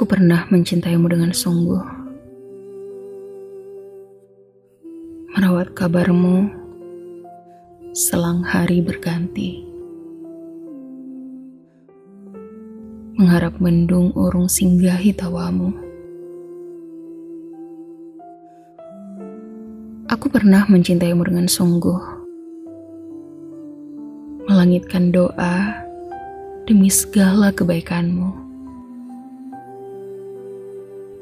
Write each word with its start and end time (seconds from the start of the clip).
Aku 0.00 0.08
pernah 0.08 0.48
mencintaimu 0.48 1.12
dengan 1.12 1.28
sungguh. 1.28 1.84
Merawat 5.36 5.76
kabarmu 5.76 6.48
selang 7.92 8.40
hari 8.40 8.80
berganti. 8.80 9.60
Mengharap 13.20 13.60
mendung 13.60 14.08
urung 14.16 14.48
singgahi 14.48 15.12
tawamu. 15.12 15.68
Aku 20.08 20.32
pernah 20.32 20.64
mencintaimu 20.64 21.28
dengan 21.28 21.44
sungguh. 21.44 22.00
Melangitkan 24.48 25.12
doa 25.12 25.84
demi 26.64 26.88
segala 26.88 27.52
kebaikanmu 27.52 28.49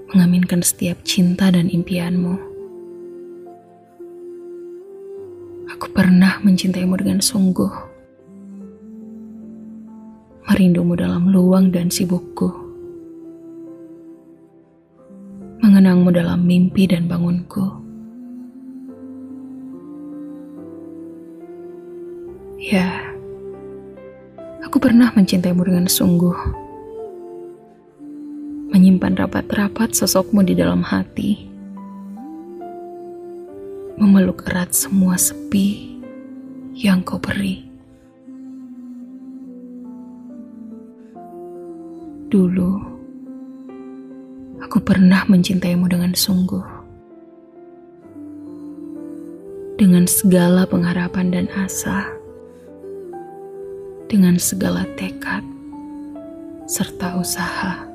mengaminkan 0.09 0.65
setiap 0.65 1.05
cinta 1.05 1.53
dan 1.53 1.69
impianmu. 1.69 2.41
Aku 5.69 5.87
pernah 5.93 6.41
mencintaimu 6.41 6.97
dengan 6.97 7.21
sungguh, 7.21 7.69
merindumu 10.48 10.97
dalam 10.97 11.28
luang 11.28 11.69
dan 11.69 11.92
sibukku, 11.92 12.48
mengenangmu 15.61 16.09
dalam 16.09 16.41
mimpi 16.41 16.89
dan 16.89 17.05
bangunku. 17.05 17.69
Ya, 22.59 23.12
aku 24.65 24.81
pernah 24.81 25.12
mencintaimu 25.12 25.69
dengan 25.69 25.84
sungguh 25.84 26.67
menyimpan 28.98 29.30
rapat-rapat 29.30 29.94
sosokmu 29.94 30.42
di 30.42 30.58
dalam 30.58 30.82
hati, 30.82 31.46
memeluk 33.94 34.42
erat 34.50 34.74
semua 34.74 35.14
sepi 35.14 36.02
yang 36.74 37.06
kau 37.06 37.22
beri. 37.22 37.62
Dulu, 42.26 42.72
aku 44.66 44.82
pernah 44.82 45.22
mencintaimu 45.30 45.86
dengan 45.86 46.10
sungguh. 46.19 46.66
Dengan 49.78 50.10
segala 50.10 50.66
pengharapan 50.66 51.30
dan 51.30 51.46
asa, 51.54 52.02
dengan 54.10 54.42
segala 54.42 54.82
tekad 54.98 55.46
serta 56.66 57.14
usaha. 57.14 57.88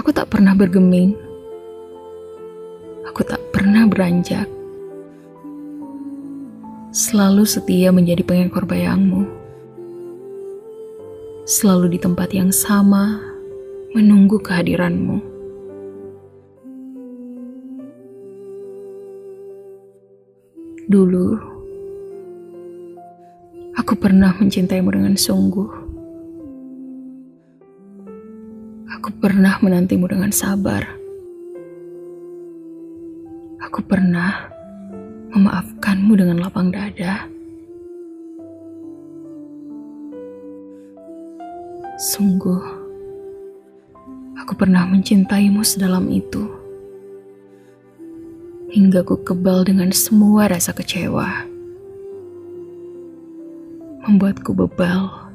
Aku 0.00 0.16
tak 0.16 0.32
pernah 0.32 0.56
bergeming. 0.56 1.12
Aku 3.04 3.20
tak 3.20 3.36
pernah 3.52 3.84
beranjak. 3.84 4.48
Selalu 6.88 7.44
setia 7.44 7.92
menjadi 7.92 8.24
pengekor 8.24 8.64
bayangmu. 8.64 9.28
Selalu 11.44 11.92
di 11.92 11.98
tempat 12.00 12.32
yang 12.32 12.48
sama, 12.48 13.20
menunggu 13.92 14.40
kehadiranmu. 14.40 15.20
Dulu, 20.88 21.28
aku 23.76 23.92
pernah 24.00 24.32
mencintaimu 24.32 24.96
dengan 24.96 25.12
sungguh. 25.20 25.79
Aku 28.90 29.14
pernah 29.22 29.54
menantimu 29.62 30.10
dengan 30.10 30.34
sabar. 30.34 30.82
Aku 33.62 33.86
pernah 33.86 34.50
memaafkanmu 35.30 36.18
dengan 36.18 36.42
lapang 36.42 36.74
dada. 36.74 37.22
Sungguh, 42.02 42.58
aku 44.42 44.58
pernah 44.58 44.82
mencintaimu 44.90 45.62
sedalam 45.62 46.10
itu. 46.10 46.50
Hingga 48.74 49.06
ku 49.06 49.22
kebal 49.22 49.70
dengan 49.70 49.94
semua 49.94 50.50
rasa 50.50 50.74
kecewa. 50.74 51.46
Membuatku 54.02 54.50
bebal 54.50 55.30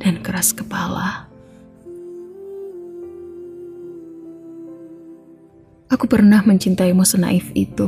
dan 0.00 0.16
keras 0.24 0.56
kepala. 0.56 1.35
Aku 5.86 6.10
pernah 6.10 6.42
mencintaimu 6.42 7.06
senaif 7.06 7.46
itu. 7.54 7.86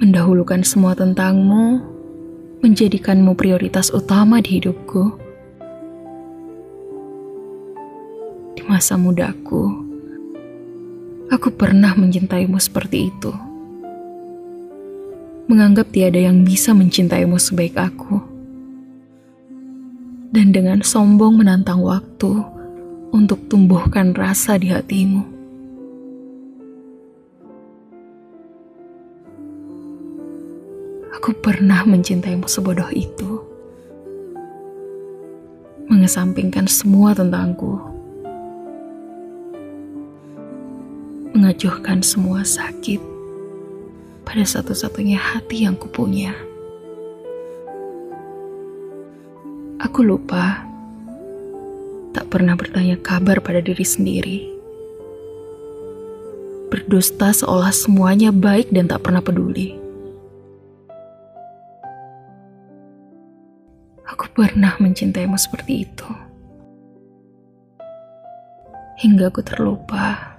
Mendahulukan 0.00 0.64
semua 0.64 0.96
tentangmu, 0.96 1.84
menjadikanmu 2.64 3.36
prioritas 3.36 3.92
utama 3.92 4.40
di 4.40 4.56
hidupku. 4.56 5.12
Di 8.56 8.64
masa 8.64 8.96
mudaku, 8.96 9.68
aku 11.28 11.52
pernah 11.52 11.92
mencintaimu 11.92 12.56
seperti 12.56 13.12
itu. 13.12 13.32
Menganggap 15.44 15.92
tiada 15.92 16.24
yang 16.24 16.40
bisa 16.40 16.72
mencintaimu 16.72 17.36
sebaik 17.36 17.76
aku. 17.76 18.16
Dan 20.32 20.56
dengan 20.56 20.80
sombong 20.80 21.36
menantang 21.36 21.84
waktu 21.84 22.32
untuk 23.12 23.44
tumbuhkan 23.52 24.16
rasa 24.16 24.56
di 24.56 24.72
hatimu. 24.72 25.37
Aku 31.16 31.32
pernah 31.40 31.88
mencintaimu 31.88 32.44
sebodoh 32.44 32.92
itu. 32.92 33.40
Mengesampingkan 35.88 36.68
semua 36.68 37.16
tentangku. 37.16 37.80
Mengajuhkan 41.32 42.04
semua 42.04 42.44
sakit 42.44 43.00
pada 44.28 44.44
satu-satunya 44.44 45.16
hati 45.16 45.64
yang 45.64 45.80
kupunya. 45.80 46.36
Aku 49.80 50.04
lupa 50.04 50.68
tak 52.12 52.28
pernah 52.28 52.52
bertanya 52.52 53.00
kabar 53.00 53.40
pada 53.40 53.64
diri 53.64 53.86
sendiri. 53.86 54.38
Berdusta 56.68 57.32
seolah 57.32 57.72
semuanya 57.72 58.28
baik 58.28 58.68
dan 58.68 58.92
tak 58.92 59.08
pernah 59.08 59.24
peduli. 59.24 59.87
Aku 64.18 64.34
pernah 64.34 64.74
mencintaimu 64.82 65.38
seperti 65.38 65.86
itu. 65.86 66.10
Hingga 68.98 69.30
aku 69.30 69.46
terlupa 69.46 70.34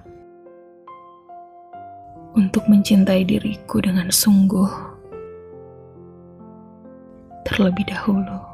untuk 2.36 2.68
mencintai 2.68 3.24
diriku 3.24 3.80
dengan 3.80 4.12
sungguh 4.12 4.68
terlebih 7.48 7.88
dahulu. 7.88 8.49